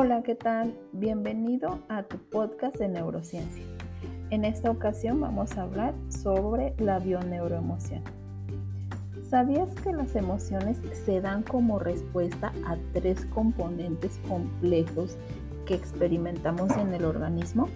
[0.00, 0.78] Hola, ¿qué tal?
[0.92, 3.64] Bienvenido a tu podcast de neurociencia.
[4.30, 8.04] En esta ocasión vamos a hablar sobre la bioneuroemoción.
[9.28, 15.16] ¿Sabías que las emociones se dan como respuesta a tres componentes complejos
[15.66, 17.68] que experimentamos en el organismo?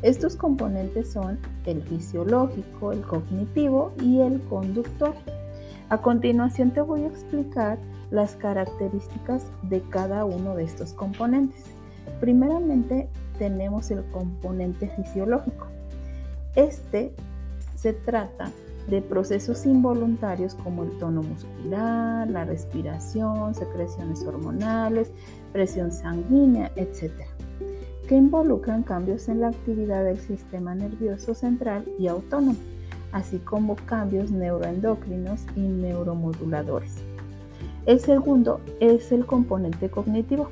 [0.00, 5.12] Estos componentes son el fisiológico, el cognitivo y el conductor.
[5.90, 7.76] A continuación te voy a explicar
[8.10, 11.64] las características de cada uno de estos componentes.
[12.20, 13.08] Primeramente
[13.38, 15.66] tenemos el componente fisiológico.
[16.54, 17.12] Este
[17.76, 18.50] se trata
[18.88, 25.10] de procesos involuntarios como el tono muscular, la respiración, secreciones hormonales,
[25.52, 27.12] presión sanguínea, etc.,
[28.06, 32.58] que involucran cambios en la actividad del sistema nervioso central y autónomo,
[33.12, 37.13] así como cambios neuroendocrinos y neuromoduladores.
[37.86, 40.48] El segundo es el componente cognitivo.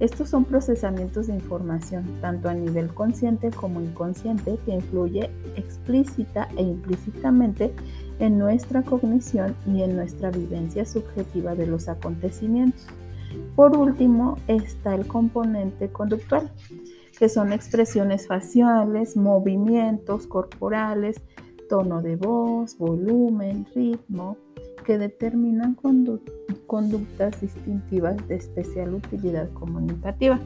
[0.00, 6.62] Estos son procesamientos de información, tanto a nivel consciente como inconsciente, que influye explícita e
[6.62, 7.72] implícitamente
[8.18, 12.86] en nuestra cognición y en nuestra vivencia subjetiva de los acontecimientos.
[13.56, 16.50] Por último está el componente conductual,
[17.18, 21.22] que son expresiones faciales, movimientos corporales,
[21.68, 24.36] tono de voz, volumen, ritmo,
[24.82, 25.76] que determinan
[26.66, 30.40] conductas distintivas de especial utilidad comunicativa.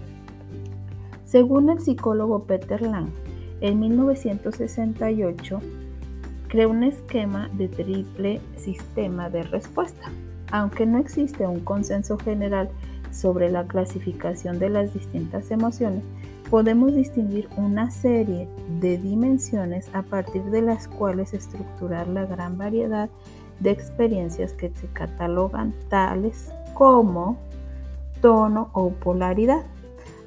[1.24, 3.08] Según el psicólogo Peter Lang,
[3.60, 5.60] en 1968
[6.48, 10.10] creó un esquema de triple sistema de respuesta.
[10.52, 12.70] Aunque no existe un consenso general
[13.10, 16.02] sobre la clasificación de las distintas emociones,
[16.50, 18.48] podemos distinguir una serie
[18.80, 23.10] de dimensiones a partir de las cuales estructurar la gran variedad
[23.60, 27.38] de experiencias que se catalogan tales como
[28.20, 29.64] tono o polaridad.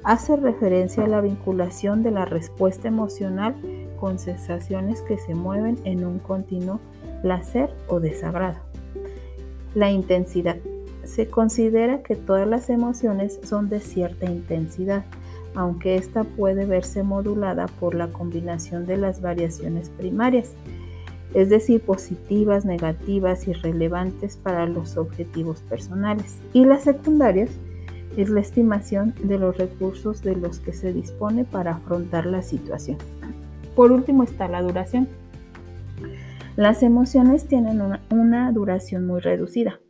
[0.02, 3.54] Hace referencia a la vinculación de la respuesta emocional
[3.98, 6.80] con sensaciones que se mueven en un continuo
[7.22, 8.58] placer o desagrado.
[9.74, 10.56] La intensidad.
[11.04, 15.04] Se considera que todas las emociones son de cierta intensidad,
[15.54, 20.54] aunque ésta puede verse modulada por la combinación de las variaciones primarias
[21.34, 26.38] es decir, positivas, negativas y relevantes para los objetivos personales.
[26.52, 27.50] Y las secundarias
[28.16, 32.98] es la estimación de los recursos de los que se dispone para afrontar la situación.
[33.76, 35.08] Por último está la duración.
[36.56, 39.80] Las emociones tienen una, una duración muy reducida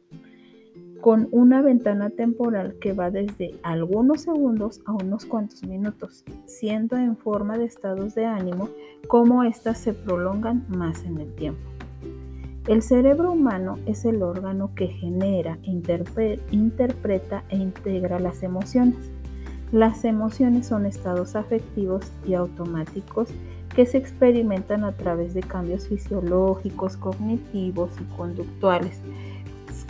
[1.01, 7.17] con una ventana temporal que va desde algunos segundos a unos cuantos minutos, siendo en
[7.17, 8.69] forma de estados de ánimo
[9.09, 11.71] como éstas se prolongan más en el tiempo.
[12.67, 19.11] El cerebro humano es el órgano que genera, interpreta e integra las emociones.
[19.73, 23.31] Las emociones son estados afectivos y automáticos
[23.75, 29.01] que se experimentan a través de cambios fisiológicos, cognitivos y conductuales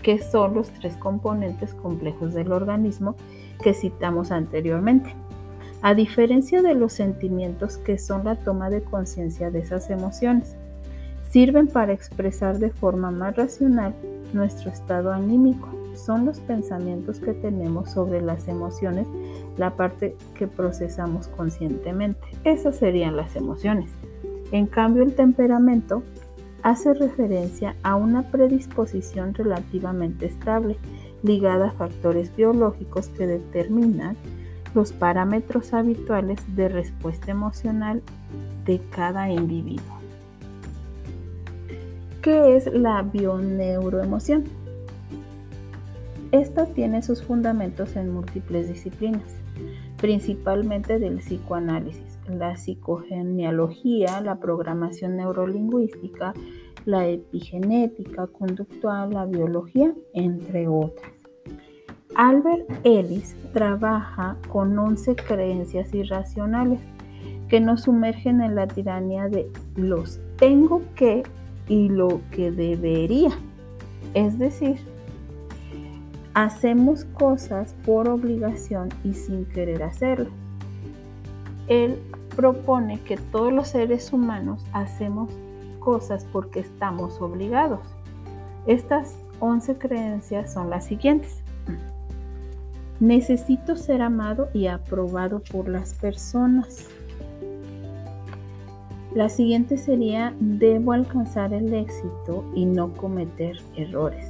[0.02, 3.16] que son los tres componentes complejos del organismo
[3.62, 5.14] que citamos anteriormente.
[5.82, 10.56] A diferencia de los sentimientos que son la toma de conciencia de esas emociones,
[11.30, 13.94] sirven para expresar de forma más racional
[14.32, 15.68] nuestro estado anímico.
[15.94, 19.06] Son los pensamientos que tenemos sobre las emociones,
[19.56, 22.20] la parte que procesamos conscientemente.
[22.44, 23.90] Esas serían las emociones.
[24.52, 26.02] En cambio, el temperamento
[26.62, 30.76] hace referencia a una predisposición relativamente estable
[31.22, 34.16] ligada a factores biológicos que determinan
[34.74, 38.02] los parámetros habituales de respuesta emocional
[38.64, 39.98] de cada individuo.
[42.22, 44.44] ¿Qué es la bioneuroemoción?
[46.32, 49.34] Esta tiene sus fundamentos en múltiples disciplinas,
[49.96, 56.34] principalmente del psicoanálisis la psicogenealogía, la programación neurolingüística,
[56.84, 61.12] la epigenética conductual, la biología, entre otras.
[62.16, 66.80] Albert Ellis trabaja con 11 creencias irracionales
[67.48, 71.22] que nos sumergen en la tiranía de los tengo que
[71.68, 73.30] y lo que debería.
[74.14, 74.76] Es decir,
[76.34, 80.32] hacemos cosas por obligación y sin querer hacerlas.
[81.70, 82.02] Él
[82.34, 85.30] propone que todos los seres humanos hacemos
[85.78, 87.80] cosas porque estamos obligados.
[88.66, 91.42] Estas 11 creencias son las siguientes.
[92.98, 96.88] Necesito ser amado y aprobado por las personas.
[99.14, 104.26] La siguiente sería, debo alcanzar el éxito y no cometer errores.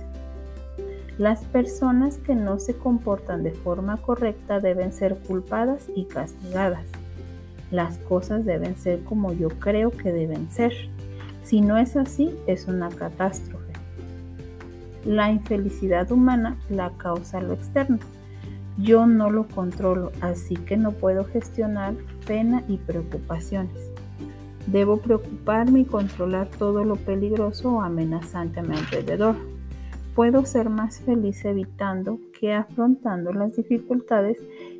[1.16, 6.84] Las personas que no se comportan de forma correcta deben ser culpadas y castigadas.
[7.70, 10.72] Las cosas deben ser como yo creo que deben ser.
[11.44, 13.72] Si no es así, es una catástrofe.
[15.04, 17.98] La infelicidad humana la causa lo externo.
[18.76, 21.94] Yo no lo controlo, así que no puedo gestionar
[22.26, 23.90] pena y preocupaciones.
[24.66, 29.36] Debo preocuparme y controlar todo lo peligroso o amenazante a mi alrededor.
[30.14, 34.38] Puedo ser más feliz evitando que afrontando las dificultades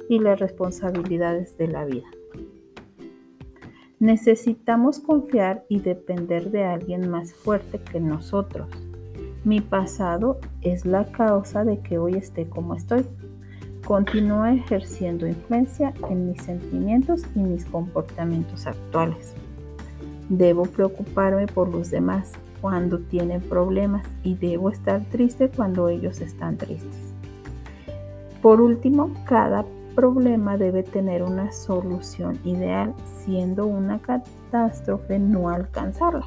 [0.08, 2.06] y las responsabilidades de la vida.
[4.00, 8.67] Necesitamos confiar y depender de alguien más fuerte que nosotros.
[9.44, 13.05] Mi pasado es la causa de que hoy esté como estoy.
[13.87, 19.35] Continúa ejerciendo influencia en mis sentimientos y mis comportamientos actuales.
[20.31, 22.32] Debo preocuparme por los demás
[22.62, 27.12] cuando tienen problemas y debo estar triste cuando ellos están tristes.
[28.41, 32.94] Por último, cada problema debe tener una solución ideal,
[33.25, 36.26] siendo una catástrofe no alcanzarla.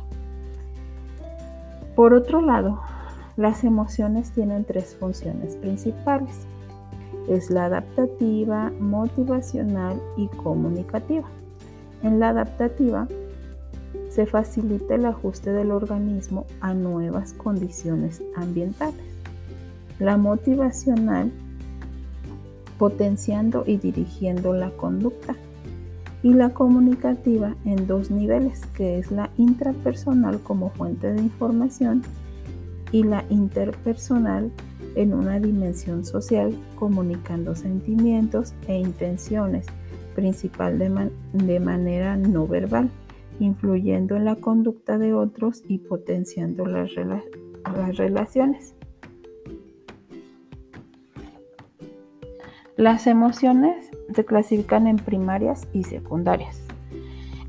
[1.96, 2.82] Por otro lado,
[3.38, 6.46] las emociones tienen tres funciones principales.
[7.28, 11.28] Es la adaptativa, motivacional y comunicativa.
[12.04, 13.08] En la adaptativa
[14.10, 19.02] se facilita el ajuste del organismo a nuevas condiciones ambientales.
[20.00, 21.32] La motivacional
[22.84, 25.38] potenciando y dirigiendo la conducta
[26.22, 32.02] y la comunicativa en dos niveles, que es la intrapersonal como fuente de información
[32.92, 34.52] y la interpersonal
[34.96, 39.66] en una dimensión social, comunicando sentimientos e intenciones,
[40.14, 42.90] principal de, de, manera no verbal,
[43.40, 48.76] influyendo en la conducta de otros y potenciando las, las relaciones.
[52.78, 56.60] Las emociones se clasifican en primarias y secundarias.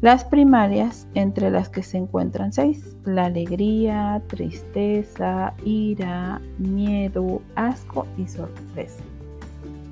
[0.03, 8.29] Las primarias, entre las que se encuentran seis, la alegría, tristeza, ira, miedo, asco y
[8.29, 9.03] sorpresa.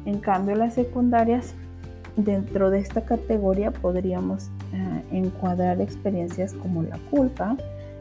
[0.04, 1.54] En cambio, las secundarias,
[2.16, 7.56] dentro de esta categoría podríamos eh, encuadrar experiencias como la culpa,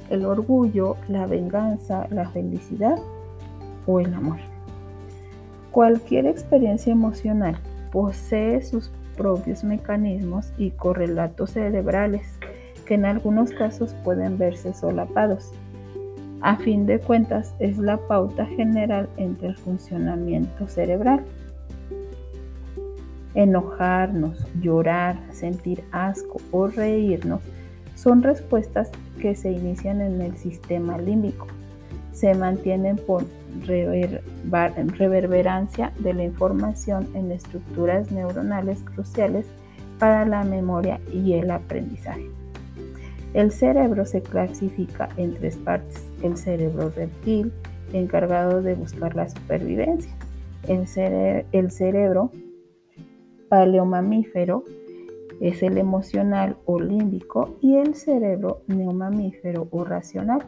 [0.09, 2.99] el orgullo, la venganza, la felicidad
[3.87, 4.50] o el amor.
[5.71, 7.57] Cualquier experiencia emocional
[7.91, 12.27] posee sus propios mecanismos y correlatos cerebrales
[12.85, 15.51] que en algunos casos pueden verse solapados.
[16.41, 21.23] A fin de cuentas, es la pauta general entre el funcionamiento cerebral.
[23.35, 27.41] Enojarnos, llorar, sentir asco o reírnos
[27.95, 28.89] son respuestas
[29.21, 31.47] que se inician en el sistema límbico.
[32.11, 33.23] Se mantienen por
[33.65, 39.45] reverberancia de la información en estructuras neuronales cruciales
[39.99, 42.29] para la memoria y el aprendizaje.
[43.33, 46.05] El cerebro se clasifica en tres partes.
[46.21, 47.53] El cerebro reptil,
[47.93, 50.13] encargado de buscar la supervivencia.
[50.67, 50.85] El,
[51.51, 52.31] el cerebro
[53.47, 54.63] paleomamífero
[55.39, 60.43] es el emocional o límbico y el cerebro neomamífero o racional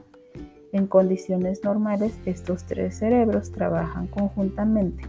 [0.74, 5.04] en condiciones normales, estos tres cerebros trabajan conjuntamente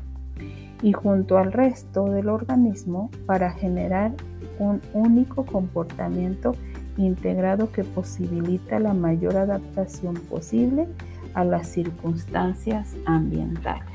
[0.82, 4.12] y junto al resto del organismo para generar
[4.58, 6.54] un único comportamiento
[6.98, 10.86] integrado que posibilita la mayor adaptación posible
[11.32, 13.88] a las circunstancias ambientales.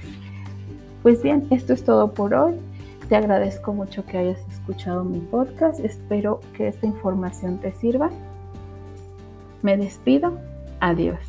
[1.03, 2.55] Pues bien, esto es todo por hoy.
[3.07, 5.79] Te agradezco mucho que hayas escuchado mi podcast.
[5.79, 8.09] Espero que esta información te sirva.
[9.61, 10.37] Me despido.
[10.79, 11.28] Adiós.